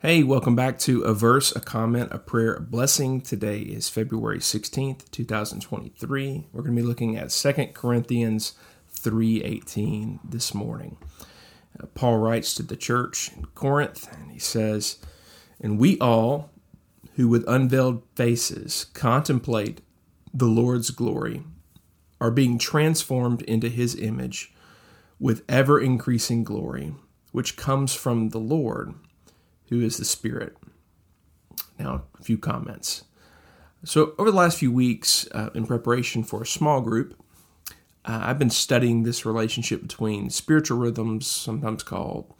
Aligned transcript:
Hey, 0.00 0.22
welcome 0.22 0.54
back 0.54 0.78
to 0.80 1.02
A 1.02 1.12
Verse, 1.12 1.50
a 1.56 1.60
Comment, 1.60 2.12
a 2.12 2.20
Prayer, 2.20 2.54
a 2.54 2.60
Blessing. 2.60 3.20
Today 3.20 3.58
is 3.58 3.88
February 3.88 4.38
16th, 4.38 5.10
2023. 5.10 6.46
We're 6.52 6.62
going 6.62 6.76
to 6.76 6.80
be 6.80 6.86
looking 6.86 7.16
at 7.16 7.30
2 7.30 7.52
Corinthians 7.74 8.52
3.18 8.94 10.20
this 10.22 10.54
morning. 10.54 10.98
Uh, 11.82 11.86
Paul 11.94 12.18
writes 12.18 12.54
to 12.54 12.62
the 12.62 12.76
church 12.76 13.32
in 13.36 13.46
Corinth, 13.56 14.08
and 14.16 14.30
he 14.30 14.38
says, 14.38 14.98
And 15.60 15.80
we 15.80 15.98
all, 15.98 16.52
who 17.16 17.26
with 17.26 17.44
unveiled 17.48 18.04
faces 18.14 18.86
contemplate 18.94 19.80
the 20.32 20.46
Lord's 20.46 20.90
glory, 20.90 21.42
are 22.20 22.30
being 22.30 22.56
transformed 22.56 23.42
into 23.42 23.68
his 23.68 23.96
image 23.96 24.54
with 25.18 25.42
ever 25.48 25.80
increasing 25.80 26.44
glory, 26.44 26.94
which 27.32 27.56
comes 27.56 27.96
from 27.96 28.28
the 28.28 28.38
Lord 28.38 28.94
who 29.68 29.80
is 29.80 29.96
the 29.96 30.04
Spirit. 30.04 30.56
Now, 31.78 32.04
a 32.18 32.22
few 32.22 32.38
comments. 32.38 33.04
So, 33.84 34.14
over 34.18 34.30
the 34.30 34.36
last 34.36 34.58
few 34.58 34.72
weeks, 34.72 35.28
uh, 35.32 35.50
in 35.54 35.66
preparation 35.66 36.24
for 36.24 36.42
a 36.42 36.46
small 36.46 36.80
group, 36.80 37.14
uh, 38.04 38.20
I've 38.24 38.38
been 38.38 38.50
studying 38.50 39.02
this 39.02 39.24
relationship 39.24 39.82
between 39.82 40.30
spiritual 40.30 40.78
rhythms, 40.78 41.26
sometimes 41.26 41.82
called 41.82 42.34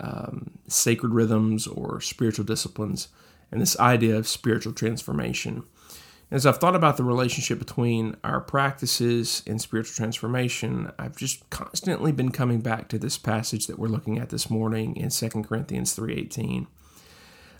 um, 0.00 0.58
sacred 0.68 1.14
rhythms 1.14 1.66
or 1.66 2.00
spiritual 2.00 2.44
disciplines, 2.44 3.08
and 3.50 3.60
this 3.60 3.78
idea 3.78 4.16
of 4.16 4.28
spiritual 4.28 4.72
transformation. 4.72 5.62
As 6.32 6.46
I've 6.46 6.56
thought 6.56 6.74
about 6.74 6.96
the 6.96 7.04
relationship 7.04 7.58
between 7.58 8.16
our 8.24 8.40
practices 8.40 9.42
and 9.46 9.60
spiritual 9.60 9.94
transformation, 9.94 10.90
I've 10.98 11.14
just 11.14 11.48
constantly 11.50 12.10
been 12.10 12.30
coming 12.30 12.62
back 12.62 12.88
to 12.88 12.98
this 12.98 13.18
passage 13.18 13.66
that 13.66 13.78
we're 13.78 13.88
looking 13.88 14.18
at 14.18 14.30
this 14.30 14.48
morning 14.48 14.96
in 14.96 15.10
2 15.10 15.28
Corinthians 15.44 15.94
3:18. 15.94 16.68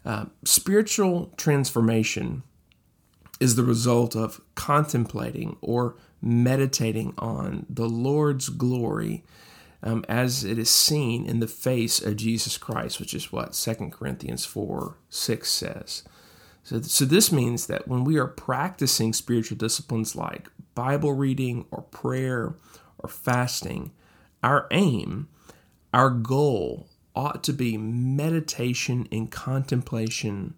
Uh, 0.07 0.25
spiritual 0.45 1.35
transformation 1.37 2.45
is 3.41 3.57
the 3.57 3.63
result 3.63 4.17
of 4.17 4.41
contemplating 4.55 5.59
or 5.61 5.97
meditating 6.23 7.13
on 7.19 7.67
the 7.69 7.91
Lord's 7.91 8.49
glory 8.49 9.23
um, 9.83 10.03
as 10.09 10.45
it 10.45 10.59
is 10.59 10.71
seen 10.71 11.27
in 11.27 11.41
the 11.41 11.47
face 11.47 12.01
of 12.01 12.17
Jesus 12.17 12.57
Christ, 12.57 13.01
which 13.01 13.13
is 13.13 13.31
what 13.31 13.53
2 13.53 13.91
Corinthians 13.91 14.47
4 14.47 14.97
6 15.11 15.51
says. 15.51 16.05
So, 16.63 16.81
so 16.81 17.05
this 17.05 17.33
means 17.33 17.67
that 17.67 17.89
when 17.89 18.05
we 18.05 18.19
are 18.19 18.27
practicing 18.27 19.13
spiritual 19.13 19.57
disciplines 19.57 20.15
like 20.15 20.49
Bible 20.75 21.13
reading 21.13 21.67
or 21.71 21.83
prayer 21.83 22.55
or 22.99 23.09
fasting, 23.09 23.93
our 24.43 24.67
aim, 24.71 25.29
our 25.93 26.11
goal 26.11 26.89
ought 27.15 27.45
to 27.45 27.53
be 27.53 27.77
meditation 27.77 29.07
and 29.13 29.31
contemplation 29.31 30.55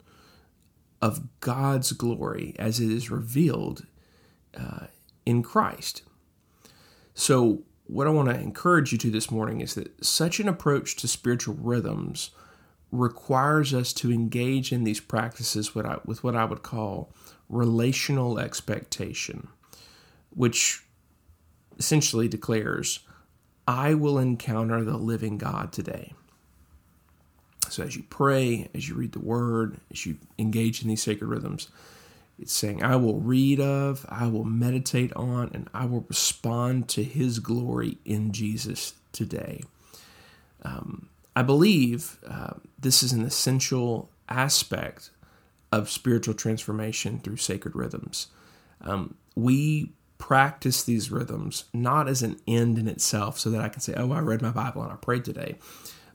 of 1.03 1.41
God's 1.41 1.93
glory 1.93 2.55
as 2.59 2.81
it 2.81 2.91
is 2.91 3.11
revealed 3.11 3.87
uh, 4.57 4.87
in 5.27 5.43
Christ. 5.43 6.03
So, 7.15 7.63
what 7.87 8.07
I 8.07 8.11
want 8.11 8.31
to 8.31 8.41
encourage 8.41 8.93
you 8.93 8.99
to 8.99 9.11
this 9.11 9.31
morning 9.31 9.61
is 9.61 9.75
that 9.75 10.05
such 10.05 10.41
an 10.41 10.49
approach 10.49 10.97
to 10.97 11.09
spiritual 11.09 11.55
rhythms 11.55 12.31
requires 12.95 13.75
us 13.75 13.93
to 13.95 14.13
engage 14.13 14.73
in 14.73 14.85
these 14.85 15.01
practices 15.01 15.75
with, 15.75 15.87
with 16.07 16.23
what 16.23 16.37
I 16.37 16.45
would 16.45 16.63
call 16.63 17.11
relational 17.49 18.39
expectation, 18.39 19.49
which 20.35 20.83
essentially 21.79 22.29
declares, 22.29 23.01
I 23.67 23.95
will 23.95 24.19
encounter 24.19 24.85
the 24.85 24.97
living 24.97 25.39
God 25.39 25.73
today. 25.73 26.13
So 27.69 27.83
as 27.83 27.97
you 27.97 28.05
pray, 28.09 28.69
as 28.75 28.89
you 28.89 28.95
read 28.95 29.13
the 29.13 29.21
word, 29.21 29.79
as 29.91 30.07
you 30.07 30.19
engage 30.39 30.83
in 30.83 30.89
these 30.89 31.03
sacred 31.03 31.27
rhythms, 31.27 31.69
it's 32.39 32.53
saying, 32.53 32.83
I 32.83 32.97
will 32.97 33.21
read 33.21 33.61
of, 33.61 34.05
I 34.09 34.27
will 34.27 34.45
meditate 34.45 35.13
on, 35.15 35.51
and 35.55 35.69
I 35.73 35.87
will 35.87 36.05
respond 36.09 36.89
to 36.91 37.05
his 37.05 37.39
glory 37.39 37.99
in 38.05 38.33
Jesus 38.33 38.95
today. 39.13 39.63
Um, 40.63 41.09
I 41.37 41.43
believe 41.43 42.19
uh, 42.27 42.55
this 42.79 43.03
is 43.03 43.13
an 43.13 43.25
essential 43.25 44.11
aspect 44.29 45.11
of 45.73 45.91
spiritual 45.91 46.35
transformation 46.35 47.19
through 47.19 47.37
sacred 47.37 47.75
rhythms. 47.75 48.29
Um, 48.81 49.17
we 49.35 49.93
practice 50.19 50.85
these 50.85 51.11
rhythms 51.11 51.65
not 51.73 52.09
as 52.09 52.23
an 52.23 52.39
end 52.47 52.79
in 52.79 52.87
itself 52.87 53.39
so 53.39 53.51
that 53.51 53.61
I 53.61 53.69
can 53.69 53.81
say, 53.81 53.95
oh, 53.97 54.13
I 54.13 54.21
read 54.21 54.41
my 54.41 54.51
Bible 54.51 54.83
and 54.83 54.93
I 54.93 54.97
prayed 54.97 55.25
today, 55.25 55.59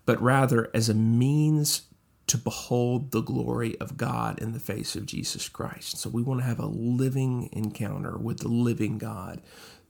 but 0.06 0.22
rather 0.22 0.70
as 0.74 0.90
a 0.90 0.94
means 0.94 1.84
to 2.28 2.38
behold 2.38 3.12
the 3.12 3.22
glory 3.22 3.78
of 3.80 3.98
God 3.98 4.40
in 4.40 4.54
the 4.54 4.60
face 4.60 4.96
of 4.96 5.06
Jesus 5.06 5.50
Christ. 5.50 5.98
So 5.98 6.10
we 6.10 6.22
want 6.22 6.42
to 6.42 6.46
have 6.46 6.60
a 6.60 6.68
living 6.68 7.50
encounter 7.52 8.18
with 8.18 8.40
the 8.40 8.48
living 8.48 9.00
God 9.00 9.42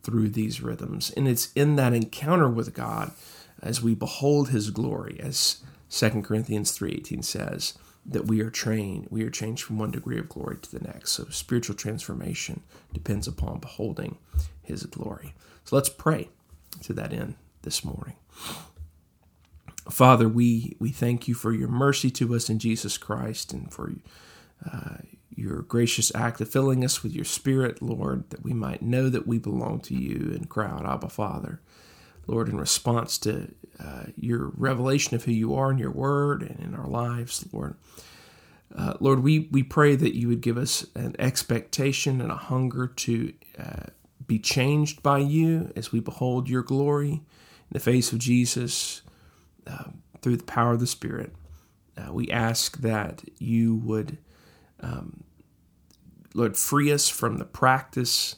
through 0.04 0.30
these 0.30 0.62
rhythms. 0.62 1.12
And 1.12 1.28
it's 1.28 1.52
in 1.54 1.76
that 1.76 1.94
encounter 1.94 2.50
with 2.50 2.74
God 2.74 3.12
as 3.62 3.81
we 3.81 3.96
behold 3.96 4.50
his 4.50 4.70
glory, 4.70 5.20
as 5.22 5.64
2 5.90 6.22
Corinthians 6.22 6.78
3.18 6.78 7.24
says, 7.24 7.74
that 8.06 8.28
we 8.28 8.42
are 8.42 8.50
trained, 8.50 9.08
we 9.09 9.24
are 9.24 9.30
changed 9.30 9.64
from 9.64 9.78
one 9.78 9.92
degree 9.92 10.18
of 10.18 10.30
glory 10.30 10.58
to 10.58 10.72
the 10.72 10.84
next. 10.84 11.12
So 11.12 11.25
spiritual 11.30 11.75
transformation 11.75 12.64
depends 12.94 13.28
upon 13.28 13.59
beholding 13.59 14.18
his 14.64 14.84
glory. 14.84 15.36
So 15.66 15.75
let's 15.75 15.90
pray 15.90 16.30
to 16.84 16.94
that 16.94 17.14
end 17.14 17.36
this 17.62 17.84
morning. 17.84 18.16
Father, 19.90 20.28
we, 20.30 20.75
we 20.80 20.92
thank 20.92 21.28
you 21.28 21.34
for 21.34 21.52
your 21.52 21.68
mercy 21.68 22.09
to 22.12 22.36
us 22.36 22.50
in 22.50 22.59
Jesus 22.59 22.98
Christ 22.98 23.53
and 23.53 23.72
for 23.72 23.94
uh, 24.72 24.98
your 25.36 25.62
gracious 25.62 26.14
act 26.16 26.42
of 26.42 26.50
filling 26.50 26.84
us 26.84 27.02
with 27.02 27.14
your 27.14 27.25
Spirit, 27.25 27.81
Lord, 27.81 28.30
that 28.30 28.44
we 28.44 28.53
might 28.53 28.81
know 28.81 29.09
that 29.09 29.28
we 29.28 29.40
belong 29.40 29.80
to 29.81 29.96
you 29.96 30.31
and 30.34 30.50
cry 30.50 30.68
out, 30.68 30.86
Abba, 30.86 31.09
Father. 31.09 31.59
Lord, 32.30 32.48
in 32.48 32.58
response 32.58 33.18
to 33.18 33.52
uh, 33.84 34.04
your 34.16 34.52
revelation 34.56 35.16
of 35.16 35.24
who 35.24 35.32
you 35.32 35.56
are 35.56 35.72
in 35.72 35.80
your 35.80 35.92
word 35.92 36.44
and 36.44 36.60
in 36.60 36.76
our 36.76 36.88
lives, 36.88 37.44
Lord. 37.52 37.76
Uh, 38.76 38.94
Lord, 39.00 39.24
we, 39.24 39.50
we 39.52 39.64
pray 39.64 39.96
that 39.96 40.16
you 40.16 40.28
would 40.28 40.42
give 40.42 40.58
us 40.58 40.86
an 40.94 41.16
expectation 41.18 42.22
and 42.22 42.32
a 42.32 42.36
hunger 42.36 42.86
to 42.86 43.34
uh, 43.58 43.88
be 44.28 44.38
changed 44.38 45.02
by 45.02 45.18
you 45.18 45.74
as 45.76 45.92
we 45.92 46.00
behold 46.00 46.48
your 46.48 46.62
glory 46.62 47.14
in 47.14 47.24
the 47.72 47.80
face 47.80 48.14
of 48.14 48.20
Jesus 48.20 49.02
uh, 49.66 49.86
through 50.22 50.38
the 50.38 50.44
power 50.44 50.74
of 50.74 50.80
the 50.80 50.88
Spirit. 50.88 51.34
Uh, 51.98 52.14
we 52.14 52.30
ask 52.30 52.78
that 52.82 53.24
you 53.40 53.76
would, 53.76 54.20
um, 54.82 55.24
Lord, 56.36 56.56
free 56.56 56.92
us 56.92 57.10
from 57.10 57.38
the 57.38 57.46
practice 57.46 58.36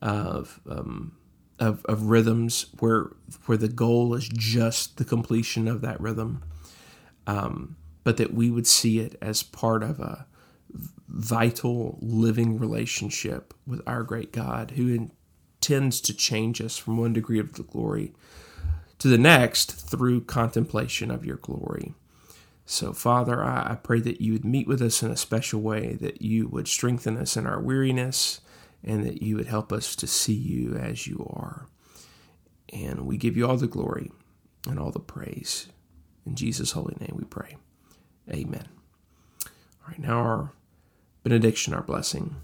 of. 0.00 0.60
Um, 0.68 1.16
of, 1.62 1.84
of 1.84 2.02
rhythms 2.04 2.66
where 2.80 3.12
where 3.46 3.56
the 3.56 3.68
goal 3.68 4.14
is 4.14 4.28
just 4.28 4.96
the 4.96 5.04
completion 5.04 5.68
of 5.68 5.80
that 5.80 6.00
rhythm, 6.00 6.42
um, 7.28 7.76
but 8.02 8.16
that 8.16 8.34
we 8.34 8.50
would 8.50 8.66
see 8.66 8.98
it 8.98 9.16
as 9.22 9.44
part 9.44 9.84
of 9.84 10.00
a 10.00 10.26
vital 11.08 11.98
living 12.02 12.58
relationship 12.58 13.54
with 13.64 13.80
our 13.86 14.02
great 14.02 14.32
God 14.32 14.72
who 14.72 15.08
intends 15.60 16.00
to 16.00 16.12
change 16.12 16.60
us 16.60 16.76
from 16.76 16.96
one 16.96 17.12
degree 17.12 17.38
of 17.38 17.52
the 17.52 17.62
glory 17.62 18.12
to 18.98 19.06
the 19.06 19.18
next 19.18 19.70
through 19.72 20.22
contemplation 20.22 21.12
of 21.12 21.24
your 21.24 21.36
glory. 21.36 21.94
So, 22.64 22.92
Father, 22.92 23.42
I, 23.44 23.72
I 23.72 23.74
pray 23.76 24.00
that 24.00 24.20
you 24.20 24.32
would 24.32 24.44
meet 24.44 24.66
with 24.66 24.82
us 24.82 25.00
in 25.02 25.12
a 25.12 25.16
special 25.16 25.60
way, 25.60 25.94
that 26.00 26.22
you 26.22 26.48
would 26.48 26.66
strengthen 26.66 27.16
us 27.16 27.36
in 27.36 27.46
our 27.46 27.60
weariness, 27.60 28.40
and 28.84 29.04
that 29.04 29.22
you 29.22 29.36
would 29.36 29.46
help 29.46 29.72
us 29.72 29.94
to 29.96 30.06
see 30.06 30.34
you 30.34 30.74
as 30.74 31.06
you 31.06 31.26
are. 31.30 31.66
And 32.72 33.06
we 33.06 33.16
give 33.16 33.36
you 33.36 33.46
all 33.46 33.56
the 33.56 33.66
glory 33.66 34.10
and 34.68 34.78
all 34.78 34.90
the 34.90 34.98
praise. 34.98 35.68
In 36.26 36.34
Jesus' 36.34 36.72
holy 36.72 36.96
name 37.00 37.14
we 37.16 37.24
pray. 37.24 37.56
Amen. 38.30 38.68
All 39.44 39.88
right, 39.88 39.98
now 39.98 40.18
our 40.18 40.52
benediction, 41.22 41.74
our 41.74 41.82
blessing. 41.82 42.36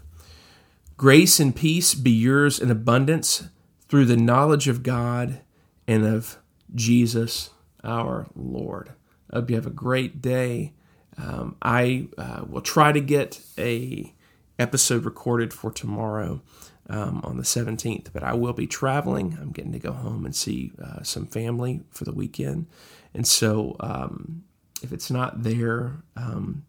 Grace 0.97 1.39
and 1.39 1.55
peace 1.55 1.95
be 1.95 2.11
yours 2.11 2.59
in 2.59 2.69
abundance 2.69 3.47
through 3.87 4.05
the 4.05 4.17
knowledge 4.17 4.67
of 4.67 4.83
God 4.83 5.39
and 5.87 6.05
of 6.05 6.37
Jesus 6.75 7.51
our 7.83 8.27
Lord. 8.35 8.91
I 9.31 9.37
hope 9.37 9.49
you 9.49 9.55
have 9.55 9.65
a 9.65 9.71
great 9.71 10.21
day. 10.21 10.73
Um, 11.17 11.55
I 11.61 12.07
uh, 12.17 12.43
will 12.47 12.61
try 12.61 12.91
to 12.91 13.01
get 13.01 13.41
a 13.57 14.13
episode 14.59 15.05
recorded 15.05 15.53
for 15.53 15.71
tomorrow 15.71 16.41
um, 16.89 17.21
on 17.23 17.37
the 17.37 17.43
17th, 17.43 18.07
but 18.13 18.23
I 18.23 18.33
will 18.33 18.53
be 18.53 18.67
traveling. 18.67 19.37
I'm 19.39 19.51
getting 19.51 19.71
to 19.71 19.79
go 19.79 19.91
home 19.91 20.25
and 20.25 20.35
see 20.35 20.71
uh, 20.83 21.03
some 21.03 21.25
family 21.25 21.81
for 21.91 22.03
the 22.03 22.13
weekend. 22.13 22.67
And 23.13 23.27
so 23.27 23.75
um, 23.79 24.43
if 24.81 24.91
it's 24.91 25.09
not 25.09 25.43
there, 25.43 26.03
um, 26.15 26.65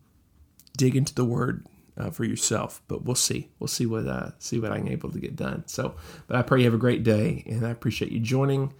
dig 0.77 0.97
into 0.97 1.15
the 1.15 1.25
word 1.25 1.67
uh, 1.97 2.11
for 2.11 2.25
yourself. 2.25 2.83
But 2.89 3.05
we'll 3.05 3.15
see. 3.15 3.49
We'll 3.59 3.69
see 3.69 3.87
what 3.87 4.07
uh, 4.07 4.31
see 4.39 4.59
what 4.59 4.73
I'm 4.73 4.89
able 4.89 5.11
to 5.11 5.19
get 5.19 5.37
done. 5.37 5.65
So, 5.67 5.95
but 6.27 6.37
I 6.37 6.43
pray 6.43 6.61
you 6.61 6.65
have 6.65 6.75
a 6.75 6.79
great 6.79 7.03
day, 7.03 7.45
and 7.47 7.67
I 7.67 7.71
appreciate 7.71 8.13
you 8.13 8.21
joining. 8.21 8.73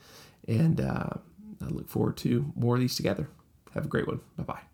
And 0.49 0.81
uh, 0.81 1.11
I 1.63 1.69
look 1.69 1.89
forward 1.89 2.17
to 2.19 2.53
more 2.55 2.77
of 2.77 2.81
these 2.81 2.97
together. 2.97 3.29
Have 3.75 3.85
a 3.85 3.89
great 3.89 4.07
one. 4.07 4.21
Bye 4.37 4.45
bye. 4.45 4.70